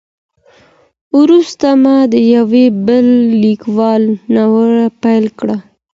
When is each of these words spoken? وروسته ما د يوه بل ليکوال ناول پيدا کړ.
وروسته 1.19 1.67
ما 1.83 1.97
د 2.13 2.15
يوه 2.33 2.63
بل 2.85 3.07
ليکوال 3.43 4.03
ناول 4.33 4.73
پيدا 5.03 5.31
کړ. 5.37 5.47